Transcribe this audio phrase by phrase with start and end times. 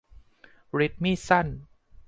[0.85, 1.47] ฤทธิ์มีดสั้น